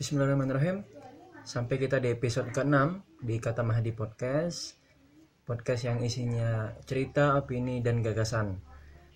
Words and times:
Bismillahirrahmanirrahim. 0.00 0.88
Sampai 1.44 1.76
kita 1.76 2.00
di 2.00 2.08
episode 2.08 2.48
ke-6 2.48 3.04
di 3.28 3.36
Kata 3.36 3.60
Mahdi 3.60 3.92
Podcast. 3.92 4.80
Podcast 5.44 5.84
yang 5.84 6.00
isinya 6.00 6.72
cerita, 6.88 7.36
opini, 7.36 7.84
dan 7.84 8.00
gagasan. 8.00 8.56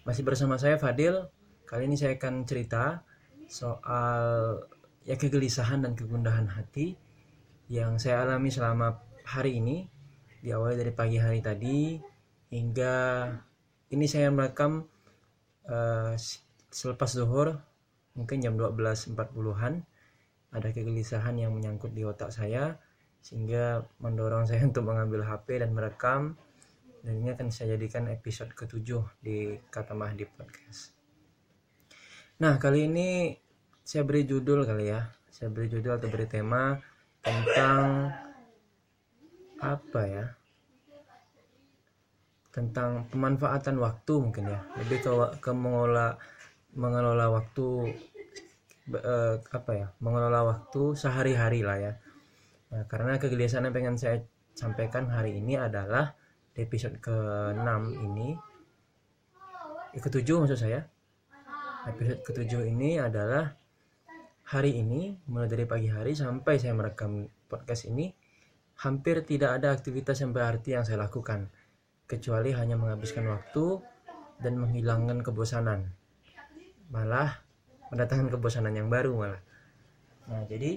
Masih 0.04 0.20
bersama 0.20 0.60
saya 0.60 0.76
Fadil. 0.76 1.32
Kali 1.64 1.88
ini 1.88 1.96
saya 1.96 2.20
akan 2.20 2.44
cerita 2.44 3.00
soal 3.48 4.20
ya 5.08 5.16
kegelisahan 5.16 5.80
dan 5.80 5.96
kegundahan 5.96 6.44
hati 6.44 6.92
yang 7.72 7.96
saya 7.96 8.28
alami 8.28 8.52
selama 8.52 9.00
hari 9.24 9.56
ini. 9.56 9.88
Diawali 10.44 10.76
dari 10.76 10.92
pagi 10.92 11.16
hari 11.16 11.40
tadi 11.40 11.96
hingga 12.52 13.24
ini 13.96 14.04
saya 14.04 14.28
merekam 14.28 14.84
uh, 15.72 16.12
selepas 16.68 17.16
zuhur 17.16 17.64
mungkin 18.12 18.44
jam 18.44 18.60
12.40-an 18.60 19.95
ada 20.54 20.68
kegelisahan 20.70 21.34
yang 21.38 21.54
menyangkut 21.54 21.90
di 21.90 22.06
otak 22.06 22.30
saya 22.30 22.78
sehingga 23.26 23.82
mendorong 23.98 24.46
saya 24.46 24.62
untuk 24.70 24.86
mengambil 24.86 25.26
HP 25.26 25.62
dan 25.62 25.74
merekam. 25.74 26.38
Dan 27.06 27.22
ini 27.22 27.30
akan 27.30 27.54
saya 27.54 27.78
jadikan 27.78 28.10
episode 28.10 28.50
ketujuh 28.50 29.22
di 29.22 29.54
Kata 29.70 29.94
Mahdi 29.94 30.26
Podcast. 30.26 30.90
Nah 32.42 32.58
kali 32.58 32.90
ini 32.90 33.30
saya 33.86 34.02
beri 34.02 34.26
judul 34.26 34.66
kali 34.66 34.90
ya. 34.90 35.06
Saya 35.30 35.54
beri 35.54 35.70
judul 35.70 35.94
atau 35.94 36.10
beri 36.10 36.26
tema 36.26 36.74
tentang 37.22 38.10
apa 39.62 40.02
ya? 40.02 40.26
Tentang 42.50 43.06
pemanfaatan 43.06 43.78
waktu 43.78 44.12
mungkin 44.18 44.50
ya. 44.50 44.60
Lebih 44.82 44.98
ke, 45.06 45.10
ke 45.38 45.50
mengelola 45.54 46.18
mengelola 46.74 47.30
waktu 47.30 47.94
uh, 48.92 49.40
apa 49.40 49.72
ya 49.74 49.86
mengelola 49.98 50.46
waktu 50.46 50.94
sehari-hari 50.94 51.66
lah 51.66 51.78
ya 51.78 51.92
nah, 52.70 52.84
karena 52.86 53.18
kegelisahan 53.18 53.66
yang 53.66 53.74
pengen 53.74 53.96
saya 53.98 54.22
sampaikan 54.56 55.10
hari 55.10 55.36
ini 55.36 55.58
adalah 55.58 56.14
episode 56.56 56.96
ke-6 57.02 57.68
ini 58.00 58.28
eh, 59.92 60.02
ketujuh 60.02 60.46
maksud 60.46 60.58
saya 60.60 60.86
episode 61.86 62.20
ketujuh 62.24 62.66
ini 62.66 62.98
adalah 62.98 63.52
hari 64.46 64.78
ini 64.78 65.18
mulai 65.26 65.50
dari 65.50 65.66
pagi 65.66 65.90
hari 65.90 66.14
sampai 66.14 66.56
saya 66.56 66.72
merekam 66.72 67.26
podcast 67.50 67.86
ini 67.90 68.10
hampir 68.82 69.24
tidak 69.24 69.60
ada 69.60 69.72
aktivitas 69.72 70.20
yang 70.20 70.36
berarti 70.36 70.76
yang 70.76 70.84
saya 70.84 71.00
lakukan 71.00 71.48
kecuali 72.06 72.54
hanya 72.54 72.78
menghabiskan 72.78 73.26
waktu 73.26 73.82
dan 74.40 74.60
menghilangkan 74.60 75.24
kebosanan. 75.24 75.90
Malah 76.92 77.45
mendatangkan 77.96 78.28
kebosanan 78.28 78.76
yang 78.76 78.92
baru 78.92 79.16
malah. 79.16 79.42
Nah, 80.28 80.44
jadi 80.44 80.76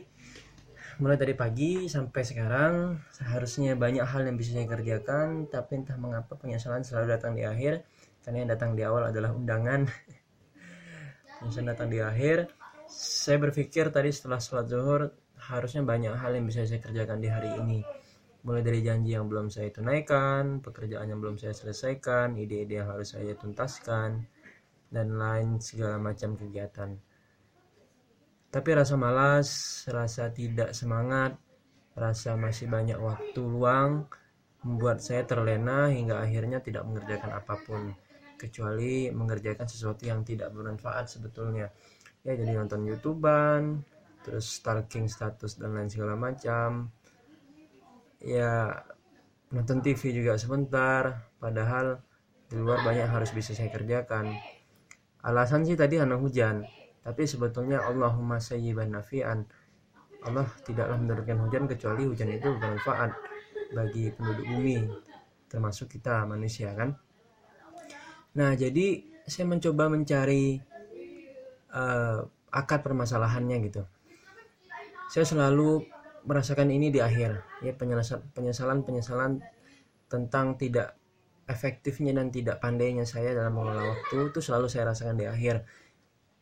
mulai 1.04 1.20
dari 1.20 1.36
pagi 1.36 1.92
sampai 1.92 2.24
sekarang 2.24 2.96
seharusnya 3.12 3.76
banyak 3.76 4.08
hal 4.08 4.24
yang 4.24 4.40
bisa 4.40 4.56
saya 4.56 4.68
kerjakan, 4.72 5.52
tapi 5.52 5.84
entah 5.84 6.00
mengapa 6.00 6.40
penyesalan 6.40 6.88
selalu 6.88 7.20
datang 7.20 7.36
di 7.36 7.44
akhir 7.44 7.84
karena 8.24 8.48
yang 8.48 8.50
datang 8.56 8.72
di 8.80 8.84
awal 8.88 9.12
adalah 9.12 9.36
undangan. 9.36 9.84
penyesalan 11.44 11.68
datang 11.76 11.92
di 11.92 12.00
akhir. 12.00 12.48
Saya 12.90 13.38
berpikir 13.38 13.92
tadi 13.92 14.10
setelah 14.16 14.40
sholat 14.40 14.66
zuhur 14.72 15.12
harusnya 15.52 15.84
banyak 15.84 16.16
hal 16.16 16.32
yang 16.34 16.48
bisa 16.48 16.64
saya 16.64 16.82
kerjakan 16.82 17.20
di 17.20 17.30
hari 17.30 17.52
ini 17.60 17.80
mulai 18.40 18.64
dari 18.64 18.80
janji 18.80 19.12
yang 19.12 19.28
belum 19.28 19.52
saya 19.52 19.68
tunaikan, 19.68 20.64
pekerjaan 20.64 21.12
yang 21.12 21.20
belum 21.20 21.36
saya 21.36 21.52
selesaikan, 21.52 22.40
ide-ide 22.40 22.80
yang 22.80 22.88
harus 22.88 23.12
saya 23.12 23.36
tuntaskan, 23.36 24.24
dan 24.90 25.08
lain 25.20 25.60
segala 25.60 26.00
macam 26.00 26.40
kegiatan. 26.40 26.96
Tapi 28.50 28.70
rasa 28.74 28.98
malas, 28.98 29.50
rasa 29.86 30.34
tidak 30.34 30.74
semangat, 30.74 31.38
rasa 31.94 32.34
masih 32.34 32.66
banyak 32.66 32.98
waktu 32.98 33.38
luang 33.46 34.10
membuat 34.66 35.06
saya 35.06 35.22
terlena 35.24 35.88
hingga 35.94 36.18
akhirnya 36.18 36.58
tidak 36.58 36.82
mengerjakan 36.90 37.30
apa 37.38 37.56
pun. 37.62 37.94
Kecuali 38.42 39.14
mengerjakan 39.14 39.70
sesuatu 39.70 40.10
yang 40.10 40.26
tidak 40.26 40.50
bermanfaat 40.50 41.06
sebetulnya. 41.06 41.70
Ya 42.26 42.34
jadi 42.34 42.58
nonton 42.58 42.90
YouTubean, 42.90 43.86
terus 44.26 44.58
stalking 44.58 45.06
status 45.06 45.62
dan 45.62 45.78
lain 45.78 45.92
segala 45.92 46.18
macam, 46.18 46.90
ya 48.20 48.82
nonton 49.54 49.80
TV 49.80 50.12
juga 50.12 50.36
sebentar 50.36 51.32
padahal 51.40 52.02
di 52.50 52.58
luar 52.58 52.82
banyak 52.82 53.08
harus 53.08 53.30
bisa 53.30 53.54
saya 53.54 53.70
kerjakan. 53.70 54.34
Alasan 55.22 55.68
sih 55.68 55.78
tadi 55.78 56.00
karena 56.00 56.16
hujan 56.16 56.64
tapi 57.10 57.26
sebetulnya 57.26 57.82
Allahumma 57.82 58.38
sayyiban 58.38 58.94
nafian. 58.94 59.50
Allah 60.22 60.46
tidaklah 60.62 60.94
menurunkan 60.94 61.42
hujan 61.42 61.66
kecuali 61.66 62.06
hujan 62.06 62.30
itu 62.30 62.54
bermanfaat 62.54 63.18
bagi 63.74 64.14
penduduk 64.14 64.46
bumi 64.46 64.78
termasuk 65.50 65.90
kita 65.90 66.30
manusia 66.30 66.70
kan? 66.78 66.94
Nah 68.38 68.54
jadi 68.54 69.02
saya 69.26 69.50
mencoba 69.50 69.90
mencari 69.90 70.62
uh, 71.74 72.22
akar 72.54 72.86
permasalahannya 72.86 73.58
gitu. 73.66 73.82
Saya 75.10 75.26
selalu 75.26 75.90
merasakan 76.30 76.70
ini 76.70 76.94
di 76.94 77.02
akhir 77.02 77.42
ya 77.66 77.74
penyesalan 77.74 78.86
penyesalan 78.86 79.42
tentang 80.06 80.62
tidak 80.62 80.94
efektifnya 81.50 82.14
dan 82.14 82.30
tidak 82.30 82.62
pandainya 82.62 83.10
saya 83.10 83.34
dalam 83.34 83.58
mengelola 83.58 83.98
waktu 83.98 84.30
itu 84.30 84.40
selalu 84.46 84.70
saya 84.70 84.94
rasakan 84.94 85.18
di 85.18 85.26
akhir 85.26 85.66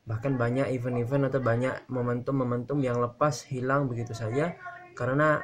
bahkan 0.07 0.39
banyak 0.39 0.71
event-event 0.71 1.27
atau 1.27 1.43
banyak 1.43 1.83
momentum-momentum 1.91 2.79
yang 2.79 3.03
lepas 3.03 3.43
hilang 3.51 3.91
begitu 3.91 4.15
saja 4.15 4.55
karena 4.95 5.43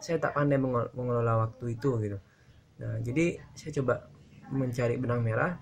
saya 0.00 0.18
tak 0.18 0.34
pandai 0.34 0.58
mengelola 0.96 1.46
waktu 1.46 1.76
itu 1.76 2.00
gitu. 2.00 2.18
Nah 2.80 2.98
jadi 3.04 3.36
saya 3.52 3.70
coba 3.78 4.08
mencari 4.48 4.96
benang 4.96 5.20
merah 5.20 5.60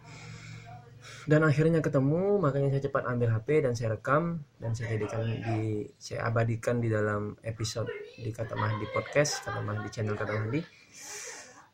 dan 1.27 1.43
akhirnya 1.45 1.83
ketemu 1.83 2.39
makanya 2.39 2.79
saya 2.79 2.83
cepat 2.87 3.03
ambil 3.11 3.29
HP 3.35 3.49
dan 3.67 3.73
saya 3.75 3.99
rekam 3.99 4.41
dan 4.63 4.73
saya 4.79 4.97
jadikan 4.97 5.27
di 5.27 5.85
saya 5.99 6.31
abadikan 6.31 6.79
di 6.79 6.89
dalam 6.89 7.35
episode 7.45 7.91
di 8.17 8.31
kata 8.31 8.55
Mahdi 8.57 8.87
podcast 8.95 9.43
kata 9.43 9.61
Mahdi 9.61 9.89
channel 9.91 10.17
kata 10.17 10.33
Mahdi. 10.39 10.61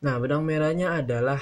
Nah 0.03 0.15
benang 0.17 0.41
merahnya 0.41 0.99
adalah 0.99 1.39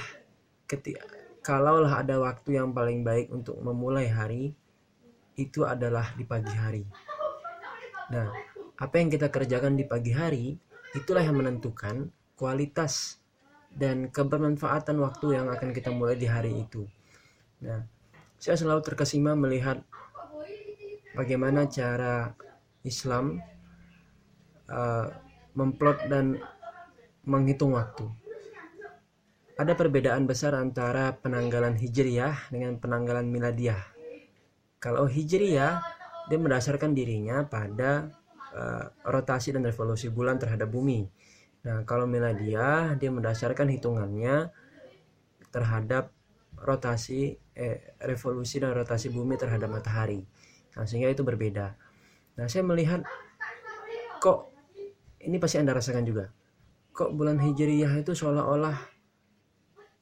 ketika 0.68 1.08
kalaulah 1.40 2.04
ada 2.04 2.20
waktu 2.20 2.58
yang 2.58 2.76
paling 2.76 3.00
baik 3.00 3.32
untuk 3.32 3.58
memulai 3.64 4.12
hari 4.12 4.54
itu 5.36 5.62
adalah 5.62 6.12
di 6.16 6.24
pagi 6.24 6.54
hari 6.56 6.84
nah 8.12 8.28
apa 8.76 8.94
yang 9.00 9.08
kita 9.08 9.32
kerjakan 9.32 9.76
di 9.76 9.84
pagi 9.88 10.12
hari 10.12 10.56
itulah 10.96 11.24
yang 11.24 11.36
menentukan 11.38 12.08
kualitas 12.36 13.20
dan 13.72 14.08
kebermanfaatan 14.08 14.96
waktu 15.00 15.36
yang 15.36 15.46
akan 15.52 15.72
kita 15.72 15.92
mulai 15.92 16.16
di 16.16 16.28
hari 16.28 16.64
itu 16.64 16.84
nah 17.60 17.84
saya 18.36 18.56
selalu 18.60 18.84
terkesima 18.84 19.32
melihat 19.32 19.80
bagaimana 21.16 21.64
cara 21.72 22.36
Islam 22.84 23.40
uh, 24.68 25.08
memplot 25.56 26.06
dan 26.06 26.36
menghitung 27.26 27.74
waktu. 27.74 28.06
Ada 29.56 29.72
perbedaan 29.72 30.28
besar 30.28 30.52
antara 30.52 31.16
penanggalan 31.16 31.80
Hijriyah 31.80 32.52
dengan 32.52 32.76
penanggalan 32.76 33.24
Miladiah. 33.24 33.95
Kalau 34.76 35.08
Hijriyah, 35.08 35.80
dia 36.26 36.38
mendasarkan 36.38 36.92
dirinya 36.92 37.46
pada 37.46 38.10
uh, 38.52 38.84
rotasi 39.06 39.54
dan 39.54 39.64
revolusi 39.64 40.10
bulan 40.12 40.36
terhadap 40.36 40.68
bumi. 40.68 41.06
Nah, 41.66 41.82
kalau 41.82 42.06
Miladiah, 42.06 42.94
dia 42.94 43.10
mendasarkan 43.10 43.72
hitungannya 43.72 44.50
terhadap 45.50 46.14
rotasi 46.56 47.36
eh, 47.56 47.96
revolusi 48.04 48.60
dan 48.60 48.76
rotasi 48.76 49.12
bumi 49.12 49.36
terhadap 49.40 49.68
matahari. 49.68 50.24
Nah, 50.76 50.84
sehingga 50.84 51.08
itu 51.08 51.24
berbeda. 51.24 51.74
Nah, 52.36 52.46
saya 52.46 52.62
melihat 52.62 53.00
kok 54.20 54.52
ini 55.24 55.36
pasti 55.40 55.56
Anda 55.58 55.72
rasakan 55.74 56.04
juga. 56.04 56.30
Kok 56.92 57.12
bulan 57.16 57.40
Hijriyah 57.40 57.92
itu 58.00 58.12
seolah-olah 58.12 58.76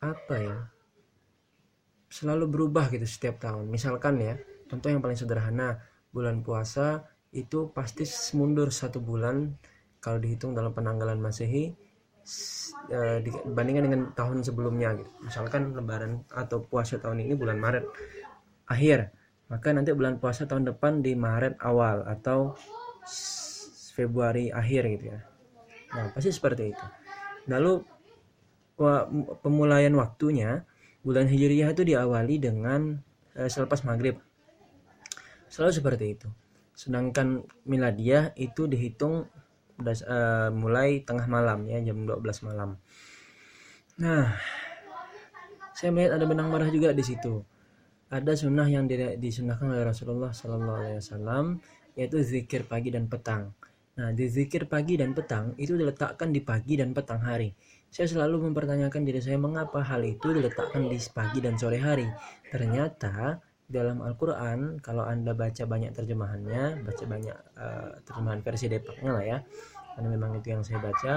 apa 0.03 0.37
ya? 0.37 0.59
Selalu 2.11 2.47
berubah 2.47 2.91
gitu 2.91 3.07
setiap 3.07 3.43
tahun. 3.43 3.67
Misalkan 3.67 4.21
ya, 4.23 4.39
contoh 4.69 4.89
yang 4.91 5.01
paling 5.05 5.19
sederhana, 5.19 5.83
bulan 6.15 6.41
puasa 6.47 7.05
itu 7.35 7.75
pasti 7.75 8.07
mundur 8.39 8.71
satu 8.71 9.03
bulan 9.03 9.59
kalau 9.99 10.23
dihitung 10.23 10.55
dalam 10.55 10.71
penanggalan 10.71 11.19
Masehi 11.19 11.75
uh, 12.93 13.19
dibandingkan 13.25 13.85
dengan 13.91 14.01
tahun 14.15 14.45
sebelumnya 14.47 14.95
gitu. 15.01 15.11
Misalkan 15.25 15.75
lebaran 15.75 16.23
atau 16.31 16.63
puasa 16.63 17.01
tahun 17.01 17.25
ini 17.27 17.35
bulan 17.35 17.59
Maret 17.59 17.85
akhir, 18.71 19.11
maka 19.51 19.75
nanti 19.75 19.91
bulan 19.93 20.21
puasa 20.23 20.47
tahun 20.47 20.71
depan 20.71 21.03
di 21.03 21.17
Maret 21.19 21.61
awal 21.65 22.07
atau 22.07 22.55
Februari 23.95 24.51
akhir 24.51 24.83
gitu 24.99 25.05
ya. 25.15 25.21
Nah, 25.95 26.11
pasti 26.11 26.35
seperti 26.35 26.75
itu. 26.75 26.87
Lalu 27.47 27.87
pemulaian 29.41 29.95
waktunya 29.95 30.67
bulan 31.07 31.31
Hijriyah 31.31 31.71
itu 31.71 31.83
diawali 31.87 32.43
dengan 32.43 32.99
uh, 33.39 33.49
selepas 33.49 33.87
maghrib. 33.87 34.19
Selalu 35.55 35.71
seperti 35.71 36.07
itu. 36.19 36.29
sedangkan 36.75 37.47
miladiah 37.71 38.35
itu 38.35 38.67
dihitung 38.67 39.31
das, 39.79 40.03
uh, 40.03 40.51
mulai 40.51 41.07
tengah 41.07 41.31
malam 41.31 41.71
ya 41.71 41.79
jam 41.79 42.03
12 42.03 42.51
malam. 42.51 42.75
Nah 44.03 44.35
saya 45.79 45.95
melihat 45.95 46.19
ada 46.19 46.27
benang 46.27 46.51
merah 46.51 46.67
juga 46.67 46.91
di 46.91 47.07
situ. 47.07 47.47
Ada 48.11 48.35
sunnah 48.35 48.67
yang 48.67 48.91
disunahkan 48.91 49.71
oleh 49.71 49.87
Rasulullah 49.87 50.35
Sallallahu 50.35 50.79
Alaihi 50.83 50.99
Wasallam 50.99 51.63
yaitu 51.95 52.19
zikir 52.27 52.67
pagi 52.67 52.91
dan 52.91 53.07
petang. 53.07 53.55
Nah 53.95 54.11
di 54.11 54.27
zikir 54.27 54.67
pagi 54.67 54.99
dan 54.99 55.15
petang 55.15 55.55
itu 55.55 55.79
diletakkan 55.79 56.35
di 56.35 56.43
pagi 56.43 56.75
dan 56.75 56.91
petang 56.91 57.23
hari. 57.23 57.55
Saya 57.87 58.11
selalu 58.11 58.51
mempertanyakan 58.51 59.07
diri 59.07 59.23
saya 59.23 59.39
mengapa 59.39 59.79
hal 59.79 60.03
itu 60.03 60.35
diletakkan 60.35 60.91
di 60.91 60.99
pagi 61.15 61.39
dan 61.39 61.55
sore 61.55 61.79
hari? 61.79 62.11
Ternyata 62.51 63.39
dalam 63.65 64.05
Al-Quran 64.05 64.79
kalau 64.85 65.09
anda 65.09 65.33
baca 65.33 65.65
banyak 65.65 65.97
terjemahannya 65.97 66.85
baca 66.85 67.05
banyak 67.09 67.39
uh, 67.57 67.97
terjemahan 68.05 68.41
versi 68.45 68.67
Depaknya 68.69 69.11
lah 69.11 69.25
ya 69.25 69.39
karena 69.95 70.09
memang 70.11 70.31
itu 70.37 70.49
yang 70.53 70.63
saya 70.67 70.79
baca 70.83 71.13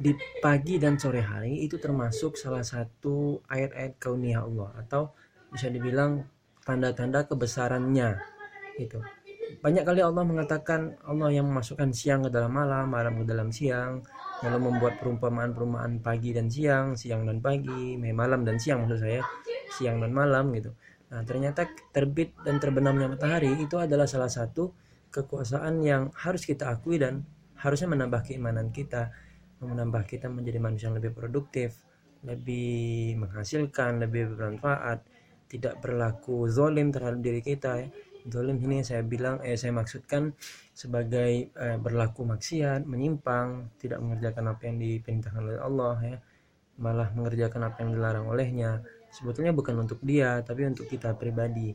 di 0.00 0.16
pagi 0.40 0.80
dan 0.80 0.96
sore 0.96 1.20
hari 1.20 1.66
itu 1.66 1.76
termasuk 1.76 2.38
salah 2.38 2.64
satu 2.64 3.42
ayat-ayat 3.50 4.00
kauniyah 4.00 4.42
Allah 4.42 4.70
atau 4.80 5.02
bisa 5.50 5.66
dibilang 5.68 6.24
tanda-tanda 6.64 7.26
kebesarannya 7.26 8.16
itu 8.78 8.98
banyak 9.58 9.82
kali 9.82 10.00
Allah 10.00 10.22
mengatakan 10.22 10.94
Allah 11.02 11.34
yang 11.34 11.50
memasukkan 11.50 11.90
siang 11.90 12.22
ke 12.22 12.30
dalam 12.30 12.54
malam 12.54 12.86
malam 12.86 13.18
ke 13.18 13.24
dalam 13.26 13.50
siang 13.50 14.00
lalu 14.40 14.58
membuat 14.70 15.02
perumpamaan-perumpamaan 15.02 16.00
pagi 16.00 16.30
dan 16.32 16.46
siang 16.46 16.94
siang 16.94 17.26
dan 17.26 17.42
pagi 17.42 17.98
malam 18.14 18.46
dan 18.46 18.56
siang 18.62 18.86
maksud 18.86 19.02
saya 19.02 19.20
siang 19.74 19.98
dan 19.98 20.14
malam 20.14 20.54
gitu 20.54 20.70
Nah, 21.10 21.26
ternyata 21.26 21.66
terbit 21.90 22.38
dan 22.46 22.62
terbenamnya 22.62 23.10
matahari 23.10 23.50
itu 23.58 23.74
adalah 23.82 24.06
salah 24.06 24.30
satu 24.30 24.70
kekuasaan 25.10 25.82
yang 25.82 26.14
harus 26.14 26.46
kita 26.46 26.70
akui 26.70 27.02
dan 27.02 27.26
harusnya 27.58 27.90
menambah 27.90 28.30
keimanan 28.30 28.70
kita, 28.70 29.10
menambah 29.58 30.06
kita 30.06 30.30
menjadi 30.30 30.62
manusia 30.62 30.86
yang 30.88 31.02
lebih 31.02 31.12
produktif, 31.12 31.82
lebih 32.22 33.18
menghasilkan, 33.18 34.00
lebih 34.06 34.38
bermanfaat, 34.38 35.02
tidak 35.50 35.82
berlaku 35.82 36.46
zolim 36.46 36.94
terhadap 36.94 37.18
diri 37.18 37.42
kita 37.42 37.84
ya. 37.84 37.88
Zolim 38.30 38.60
ini 38.60 38.84
saya 38.84 39.00
bilang, 39.00 39.40
eh 39.40 39.56
saya 39.56 39.72
maksudkan 39.72 40.36
sebagai 40.76 41.50
eh, 41.50 41.78
berlaku 41.80 42.28
maksiat, 42.28 42.84
menyimpang, 42.84 43.74
tidak 43.80 43.98
mengerjakan 43.98 44.54
apa 44.54 44.62
yang 44.68 44.76
diperintahkan 44.76 45.40
oleh 45.40 45.58
Allah 45.58 45.96
ya, 46.04 46.16
malah 46.78 47.08
mengerjakan 47.16 47.72
apa 47.72 47.82
yang 47.82 47.90
dilarang 47.96 48.28
olehnya 48.28 48.84
sebetulnya 49.10 49.50
bukan 49.50 49.82
untuk 49.82 49.98
dia 50.00 50.40
tapi 50.46 50.66
untuk 50.66 50.86
kita 50.86 51.14
pribadi 51.18 51.74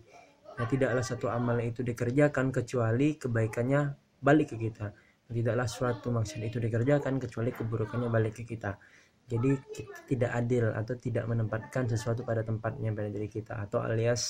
nah 0.56 0.66
tidaklah 0.66 1.04
satu 1.04 1.28
amal 1.28 1.60
itu 1.60 1.84
dikerjakan 1.84 2.50
kecuali 2.50 3.20
kebaikannya 3.20 3.82
balik 4.24 4.56
ke 4.56 4.72
kita 4.72 4.96
tidaklah 5.28 5.68
suatu 5.68 6.14
maksud 6.14 6.40
itu 6.40 6.58
dikerjakan 6.64 7.20
kecuali 7.20 7.52
keburukannya 7.52 8.08
balik 8.08 8.40
ke 8.40 8.44
kita 8.48 8.80
jadi 9.26 9.58
tidak 10.06 10.32
adil 10.32 10.70
atau 10.72 10.94
tidak 10.96 11.26
menempatkan 11.26 11.90
sesuatu 11.90 12.22
pada 12.22 12.46
tempatnya 12.46 12.94
pada 12.94 13.10
diri 13.10 13.28
kita 13.28 13.58
atau 13.58 13.82
alias 13.82 14.22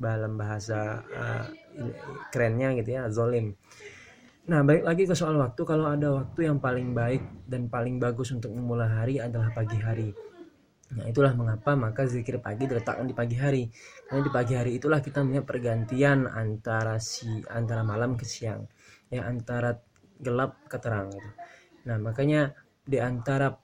dalam 0.00 0.40
bahasa 0.40 1.04
uh, 1.12 1.44
kerennya 2.32 2.72
gitu 2.80 2.90
ya 2.96 3.06
zolim 3.12 3.54
Nah, 4.50 4.66
balik 4.66 4.82
lagi 4.82 5.06
ke 5.06 5.14
soal 5.14 5.38
waktu. 5.38 5.62
Kalau 5.62 5.86
ada 5.86 6.10
waktu 6.10 6.50
yang 6.50 6.58
paling 6.58 6.90
baik 6.90 7.22
dan 7.46 7.70
paling 7.70 8.02
bagus 8.02 8.34
untuk 8.34 8.50
memulai 8.50 8.88
hari 8.88 9.14
adalah 9.22 9.52
pagi 9.54 9.78
hari. 9.78 10.10
Nah, 10.90 11.06
itulah 11.06 11.30
mengapa 11.38 11.78
maka 11.78 12.02
zikir 12.02 12.42
pagi 12.42 12.66
diletakkan 12.66 13.06
di 13.06 13.14
pagi 13.14 13.38
hari. 13.38 13.70
Karena 14.10 14.26
di 14.26 14.32
pagi 14.32 14.54
hari 14.58 14.70
itulah 14.78 14.98
kita 14.98 15.22
punya 15.22 15.46
pergantian 15.46 16.26
antara 16.26 16.98
si 16.98 17.30
antara 17.46 17.86
malam 17.86 18.18
ke 18.18 18.26
siang, 18.26 18.66
ya 19.06 19.22
antara 19.22 19.78
gelap 20.18 20.58
ke 20.66 20.76
terang 20.82 21.14
gitu. 21.14 21.30
Nah, 21.86 21.96
makanya 22.02 22.52
di 22.82 22.98
antara 22.98 23.54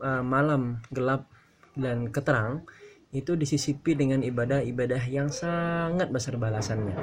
uh, 0.00 0.24
malam 0.24 0.80
gelap 0.88 1.28
dan 1.76 2.08
keterang 2.08 2.64
itu 3.12 3.36
disisipi 3.36 3.92
dengan 3.92 4.24
ibadah-ibadah 4.24 5.04
yang 5.12 5.28
sangat 5.28 6.08
besar 6.08 6.40
balasannya. 6.40 6.96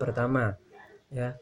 Pertama, 0.00 0.56
ya. 1.12 1.36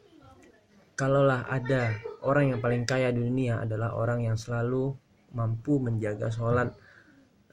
Kalaulah 0.99 1.47
ada 1.47 1.95
orang 2.27 2.51
yang 2.51 2.59
paling 2.59 2.83
kaya 2.83 3.15
di 3.15 3.23
dunia 3.23 3.63
adalah 3.63 3.95
orang 3.95 4.27
yang 4.27 4.35
selalu 4.35 4.91
mampu 5.31 5.79
menjaga 5.79 6.27
sholat 6.27 6.75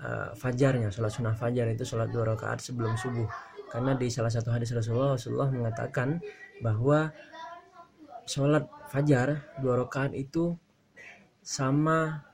uh, 0.01 0.31
fajarnya 0.37 0.93
sholat 0.93 1.13
sunnah 1.13 1.37
fajar 1.37 1.69
itu 1.73 1.85
sholat 1.87 2.13
dua 2.13 2.37
rakaat 2.37 2.61
sebelum 2.61 2.97
subuh. 2.97 3.29
Karena 3.67 3.99
di 3.99 4.09
salah 4.09 4.31
satu 4.31 4.55
hadis 4.55 4.73
Rasulullah 4.73 5.19
Rasulullah 5.19 5.51
mengatakan 5.51 6.23
bahwa 6.63 7.11
sholat 8.27 8.67
fajar 8.91 9.57
dua 9.61 9.85
rakaat 9.85 10.17
itu 10.17 10.57
sama 11.43 12.27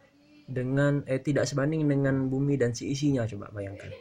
dengan 0.49 1.05
eh 1.09 1.21
tidak 1.21 1.49
sebanding 1.49 1.85
dengan 1.89 2.29
bumi 2.29 2.57
dan 2.61 2.77
si 2.77 2.91
isinya 2.93 3.25
coba 3.29 3.53
bayangkan. 3.53 3.93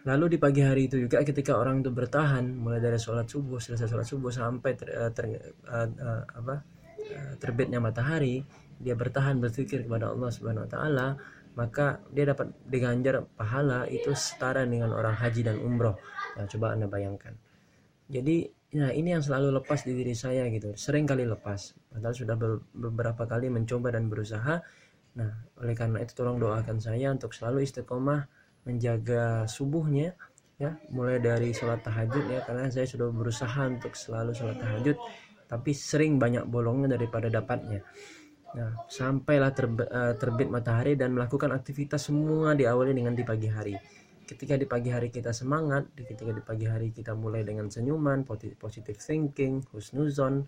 Lalu 0.00 0.36
di 0.36 0.38
pagi 0.40 0.64
hari 0.64 0.88
itu 0.88 0.96
juga 0.96 1.20
ketika 1.20 1.60
orang 1.60 1.84
itu 1.84 1.92
bertahan 1.92 2.56
mulai 2.56 2.80
dari 2.80 2.96
sholat 2.96 3.28
subuh 3.28 3.60
selesai 3.60 3.84
sholat 3.84 4.08
subuh 4.08 4.32
sampai 4.32 4.72
ter, 4.72 4.88
eh, 4.88 5.12
ter, 5.12 5.24
uh, 5.68 5.84
uh, 5.84 6.22
apa 6.40 6.64
terbitnya 7.36 7.82
matahari 7.82 8.44
dia 8.80 8.96
bertahan 8.96 9.36
berzikir 9.36 9.84
kepada 9.84 10.08
Allah 10.08 10.30
Subhanahu 10.32 10.64
Wa 10.64 10.70
Taala 10.72 11.06
maka 11.58 12.02
dia 12.14 12.30
dapat 12.30 12.54
diganjar 12.66 13.26
pahala 13.34 13.86
itu 13.90 14.14
setara 14.14 14.62
dengan 14.62 14.94
orang 14.94 15.16
haji 15.18 15.42
dan 15.46 15.56
umroh. 15.58 15.98
Nah, 16.38 16.46
coba 16.46 16.72
Anda 16.74 16.86
bayangkan. 16.86 17.34
Jadi, 18.10 18.46
nah 18.78 18.90
ini 18.94 19.14
yang 19.14 19.22
selalu 19.22 19.62
lepas 19.62 19.82
di 19.86 19.94
diri 19.94 20.14
saya 20.14 20.46
gitu. 20.50 20.74
Sering 20.78 21.06
kali 21.06 21.26
lepas. 21.26 21.74
Padahal 21.90 22.14
sudah 22.14 22.36
beberapa 22.74 23.26
kali 23.26 23.50
mencoba 23.50 23.94
dan 23.94 24.06
berusaha. 24.06 24.62
Nah, 25.18 25.32
oleh 25.58 25.74
karena 25.74 26.02
itu 26.02 26.14
tolong 26.14 26.38
doakan 26.38 26.78
saya 26.78 27.10
untuk 27.10 27.34
selalu 27.34 27.66
istiqomah 27.66 28.30
menjaga 28.62 29.48
subuhnya 29.50 30.14
ya, 30.60 30.76
mulai 30.92 31.18
dari 31.18 31.50
sholat 31.56 31.80
tahajud 31.80 32.28
ya 32.28 32.44
karena 32.44 32.68
saya 32.68 32.84
sudah 32.84 33.08
berusaha 33.08 33.62
untuk 33.64 33.96
selalu 33.96 34.36
sholat 34.36 34.60
tahajud 34.60 34.96
tapi 35.50 35.74
sering 35.74 36.20
banyak 36.20 36.46
bolongnya 36.46 36.94
daripada 36.94 37.26
dapatnya. 37.26 37.82
Nah, 38.50 38.82
sampailah 38.90 39.54
terbe 39.54 39.86
uh, 39.86 40.18
terbit 40.18 40.50
matahari 40.50 40.98
dan 40.98 41.14
melakukan 41.14 41.54
aktivitas 41.54 42.10
semua 42.10 42.58
diawali 42.58 42.90
dengan 42.90 43.14
di 43.14 43.22
pagi 43.22 43.46
hari. 43.46 43.78
Ketika 44.26 44.58
di 44.58 44.66
pagi 44.66 44.90
hari 44.90 45.10
kita 45.10 45.30
semangat, 45.30 45.90
ketika 45.94 46.30
di 46.30 46.42
pagi 46.42 46.66
hari 46.66 46.90
kita 46.94 47.14
mulai 47.14 47.42
dengan 47.46 47.70
senyuman, 47.70 48.22
positive 48.58 48.98
thinking, 48.98 49.62
husnuzon, 49.74 50.46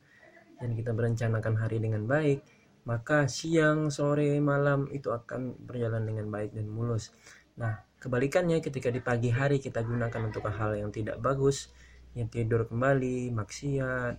dan 0.62 0.70
kita 0.78 0.94
merencanakan 0.94 1.58
hari 1.58 1.82
dengan 1.82 2.06
baik, 2.06 2.46
maka 2.86 3.26
siang, 3.26 3.90
sore, 3.90 4.38
malam 4.38 4.86
itu 4.90 5.10
akan 5.10 5.58
berjalan 5.66 6.02
dengan 6.06 6.30
baik 6.30 6.54
dan 6.54 6.70
mulus. 6.70 7.10
Nah, 7.58 7.82
kebalikannya 7.98 8.62
ketika 8.62 8.90
di 8.90 9.02
pagi 9.02 9.30
hari 9.34 9.58
kita 9.58 9.82
gunakan 9.82 10.30
untuk 10.30 10.46
hal 10.46 10.78
yang 10.78 10.94
tidak 10.94 11.18
bagus, 11.18 11.70
yang 12.14 12.30
tidur 12.30 12.66
kembali, 12.70 13.34
maksiat, 13.34 14.14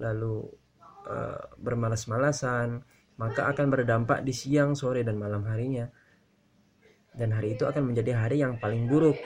lalu 0.00 0.44
uh, 1.08 1.40
bermalas-malasan, 1.60 2.84
maka 3.16 3.48
akan 3.48 3.66
berdampak 3.72 4.20
di 4.20 4.32
siang, 4.32 4.76
sore, 4.76 5.00
dan 5.00 5.16
malam 5.16 5.44
harinya. 5.48 5.88
Dan 7.16 7.32
hari 7.32 7.56
itu 7.56 7.64
akan 7.64 7.92
menjadi 7.92 8.12
hari 8.12 8.44
yang 8.44 8.60
paling 8.60 8.84
buruk. 8.84 9.16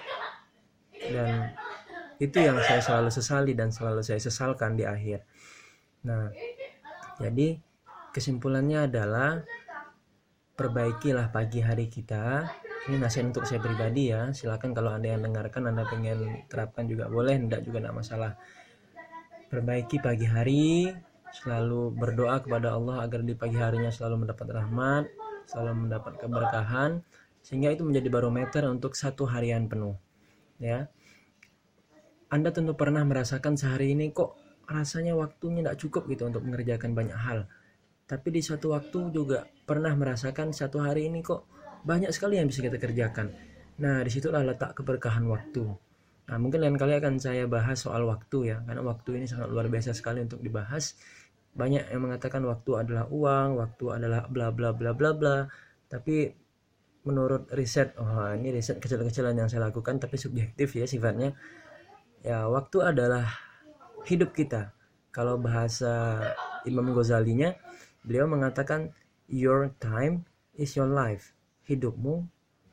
Dan 0.94 1.50
itu 2.22 2.38
yang 2.38 2.60
saya 2.62 2.78
selalu 2.78 3.10
sesali 3.10 3.52
dan 3.58 3.74
selalu 3.74 4.06
saya 4.06 4.22
sesalkan 4.22 4.78
di 4.78 4.86
akhir. 4.86 5.26
Nah, 6.06 6.30
jadi 7.18 7.58
kesimpulannya 8.14 8.86
adalah 8.86 9.42
perbaikilah 10.54 11.34
pagi 11.34 11.64
hari 11.64 11.90
kita. 11.90 12.46
Ini 12.88 12.96
nasihat 12.96 13.34
untuk 13.34 13.44
saya 13.44 13.58
pribadi 13.58 14.14
ya. 14.14 14.30
Silakan 14.30 14.70
kalau 14.70 14.94
Anda 14.94 15.18
yang 15.18 15.26
dengarkan 15.26 15.66
Anda 15.66 15.82
pengen 15.88 16.46
terapkan 16.46 16.86
juga 16.86 17.10
boleh, 17.10 17.36
tidak 17.48 17.66
juga 17.66 17.82
tidak 17.82 17.96
masalah. 17.96 18.32
Perbaiki 19.50 19.98
pagi 19.98 20.30
hari, 20.30 20.92
selalu 21.30 21.94
berdoa 21.94 22.42
kepada 22.42 22.74
Allah 22.74 23.06
agar 23.06 23.22
di 23.22 23.34
pagi 23.38 23.56
harinya 23.56 23.90
selalu 23.90 24.26
mendapat 24.26 24.46
rahmat, 24.50 25.04
selalu 25.46 25.86
mendapat 25.86 26.12
keberkahan, 26.18 27.00
sehingga 27.40 27.72
itu 27.72 27.82
menjadi 27.86 28.08
barometer 28.10 28.66
untuk 28.66 28.98
satu 28.98 29.26
harian 29.30 29.70
penuh. 29.70 29.96
Ya, 30.60 30.92
Anda 32.28 32.52
tentu 32.52 32.76
pernah 32.76 33.00
merasakan 33.02 33.56
sehari 33.56 33.96
ini 33.96 34.12
kok 34.12 34.36
rasanya 34.68 35.18
waktunya 35.18 35.66
tidak 35.66 35.78
cukup 35.82 36.02
gitu 36.06 36.28
untuk 36.30 36.44
mengerjakan 36.46 36.94
banyak 36.94 37.16
hal. 37.16 37.48
Tapi 38.06 38.28
di 38.30 38.42
suatu 38.42 38.74
waktu 38.74 39.10
juga 39.10 39.46
pernah 39.66 39.94
merasakan 39.94 40.50
satu 40.50 40.82
hari 40.82 41.10
ini 41.10 41.22
kok 41.22 41.46
banyak 41.86 42.10
sekali 42.12 42.38
yang 42.38 42.46
bisa 42.46 42.62
kita 42.62 42.76
kerjakan. 42.76 43.32
Nah, 43.80 44.04
di 44.04 44.10
situlah 44.12 44.44
letak 44.44 44.76
keberkahan 44.76 45.24
waktu. 45.24 45.64
Nah, 46.28 46.36
mungkin 46.38 46.60
lain 46.62 46.76
kali 46.76 46.98
akan 46.98 47.16
saya 47.16 47.46
bahas 47.48 47.80
soal 47.80 48.04
waktu 48.06 48.54
ya, 48.54 48.56
karena 48.66 48.82
waktu 48.84 49.22
ini 49.22 49.26
sangat 49.26 49.48
luar 49.50 49.66
biasa 49.66 49.96
sekali 49.96 50.22
untuk 50.22 50.42
dibahas. 50.44 50.98
Banyak 51.50 51.90
yang 51.90 52.02
mengatakan 52.06 52.46
waktu 52.46 52.86
adalah 52.86 53.10
uang 53.10 53.58
waktu 53.58 53.84
adalah 53.90 54.30
bla 54.30 54.54
bla 54.54 54.70
bla 54.70 54.94
bla 54.94 55.10
bla. 55.10 55.36
Tapi 55.90 56.30
menurut 57.00 57.48
riset 57.56 57.96
oh 57.96 58.28
ini 58.36 58.52
riset 58.52 58.76
kecil-kecilan 58.76 59.32
yang 59.32 59.48
saya 59.48 59.72
lakukan 59.72 59.98
tapi 59.98 60.20
subjektif 60.20 60.76
ya 60.76 60.86
sifatnya. 60.86 61.34
Ya 62.22 62.46
waktu 62.46 62.84
adalah 62.84 63.26
hidup 64.06 64.36
kita. 64.36 64.70
Kalau 65.10 65.42
bahasa 65.42 66.22
Imam 66.62 66.86
Ghazalinya 66.94 67.50
beliau 68.06 68.30
mengatakan 68.30 68.94
your 69.26 69.74
time 69.82 70.22
is 70.54 70.78
your 70.78 70.86
life. 70.86 71.34
Hidupmu 71.66 72.22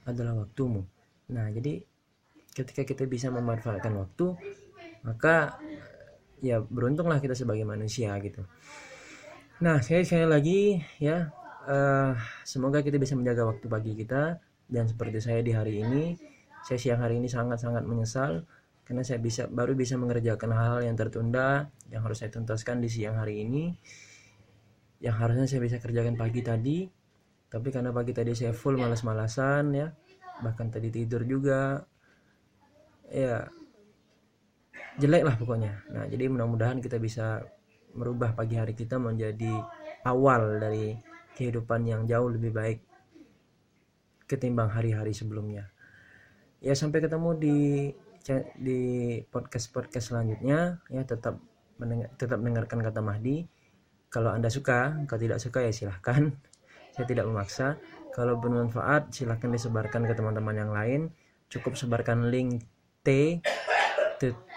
adalah 0.05 0.45
waktumu. 0.45 0.85
Nah 1.33 1.49
jadi 1.49 1.81
ketika 2.57 2.81
kita 2.81 3.05
bisa 3.05 3.29
memanfaatkan 3.29 3.93
waktu 3.93 4.33
maka 5.05 5.61
ya 6.41 6.61
beruntunglah 6.61 7.21
kita 7.21 7.37
sebagai 7.37 7.65
manusia 7.65 8.13
gitu. 8.21 8.45
Nah 9.61 9.81
saya 9.81 10.01
sekali 10.05 10.27
lagi 10.29 10.61
ya 11.01 11.29
uh, 11.65 12.13
semoga 12.45 12.81
kita 12.81 12.97
bisa 12.97 13.13
menjaga 13.13 13.45
waktu 13.45 13.65
pagi 13.69 13.93
kita. 13.93 14.41
Dan 14.67 14.83
seperti 14.83 15.23
saya 15.23 15.39
di 15.39 15.55
hari 15.55 15.79
ini 15.79 16.11
saya 16.67 16.75
siang 16.75 16.99
hari 16.99 17.23
ini 17.23 17.31
sangat-sangat 17.31 17.87
menyesal 17.87 18.43
karena 18.83 18.99
saya 18.99 19.15
bisa 19.23 19.47
baru 19.47 19.79
bisa 19.79 19.95
mengerjakan 19.95 20.51
hal-hal 20.51 20.83
yang 20.83 20.99
tertunda 20.99 21.71
yang 21.87 22.03
harus 22.03 22.19
saya 22.19 22.35
tuntaskan 22.35 22.83
di 22.83 22.91
siang 22.91 23.15
hari 23.15 23.47
ini 23.47 23.71
yang 24.99 25.15
harusnya 25.15 25.47
saya 25.47 25.63
bisa 25.63 25.79
kerjakan 25.79 26.19
pagi 26.19 26.43
tadi. 26.43 26.83
Tapi 27.47 27.71
karena 27.71 27.95
pagi 27.95 28.11
tadi 28.11 28.35
saya 28.35 28.51
full 28.51 28.75
malas-malasan 28.75 29.63
ya 29.71 29.87
bahkan 30.43 30.67
tadi 30.67 30.91
tidur 30.91 31.23
juga 31.23 31.79
ya 33.11 33.47
jelek 34.97 35.23
lah 35.23 35.35
pokoknya. 35.37 35.73
Nah 35.93 36.03
jadi 36.09 36.27
mudah-mudahan 36.27 36.81
kita 36.81 36.97
bisa 36.97 37.45
merubah 37.93 38.33
pagi 38.33 38.57
hari 38.57 38.73
kita 38.73 38.97
menjadi 38.97 39.61
awal 40.05 40.61
dari 40.61 40.97
kehidupan 41.37 41.85
yang 41.85 42.01
jauh 42.09 42.29
lebih 42.29 42.51
baik 42.53 42.79
ketimbang 44.25 44.73
hari-hari 44.73 45.13
sebelumnya. 45.13 45.69
Ya 46.59 46.73
sampai 46.73 47.05
ketemu 47.05 47.29
di 47.37 47.57
di 48.59 48.81
podcast 49.29 49.71
podcast 49.71 50.11
selanjutnya. 50.11 50.81
Ya 50.89 51.01
tetap 51.05 51.39
mendengar, 51.77 52.09
tetap 52.17 52.37
mendengarkan 52.41 52.81
kata 52.83 52.99
Mahdi. 52.99 53.45
Kalau 54.09 54.33
anda 54.33 54.49
suka 54.49 55.05
kalau 55.05 55.21
tidak 55.21 55.39
suka 55.39 55.63
ya 55.63 55.71
silahkan. 55.71 56.33
Saya 56.97 57.05
tidak 57.05 57.29
memaksa. 57.29 57.77
Kalau 58.17 58.41
bermanfaat 58.41 59.13
silahkan 59.13 59.53
disebarkan 59.53 60.09
ke 60.09 60.13
teman-teman 60.17 60.55
yang 60.57 60.71
lain. 60.73 61.13
Cukup 61.47 61.77
sebarkan 61.77 62.33
link 62.33 62.65
t 63.07 63.39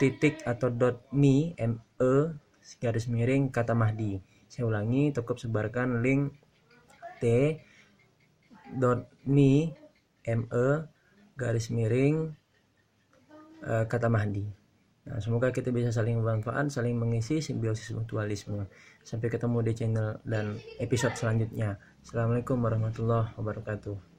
titik 0.03 0.43
atau 0.43 0.75
dot 0.75 1.07
me 1.15 1.55
me 1.55 2.35
garis 2.83 3.07
miring 3.07 3.55
kata 3.55 3.79
Mahdi 3.79 4.19
saya 4.51 4.67
ulangi 4.67 5.15
cukup 5.15 5.39
sebarkan 5.39 6.03
link 6.03 6.35
t 7.23 7.55
dot 8.75 9.07
me 9.23 9.71
me 10.27 10.91
garis 11.41 11.73
miring 11.73 12.37
uh, 13.65 13.85
kata 13.89 14.13
Mahdi. 14.13 14.45
Nah, 15.09 15.19
semoga 15.19 15.49
kita 15.49 15.73
bisa 15.73 15.89
saling 15.89 16.21
bermanfaat, 16.21 16.69
saling 16.69 16.93
mengisi 17.01 17.41
simbiosis 17.41 17.97
mutualisme. 17.97 18.69
Sampai 19.01 19.33
ketemu 19.33 19.65
di 19.65 19.73
channel 19.73 20.21
dan 20.29 20.61
episode 20.77 21.17
selanjutnya. 21.17 21.81
Assalamualaikum 22.05 22.61
warahmatullahi 22.61 23.33
wabarakatuh. 23.41 24.10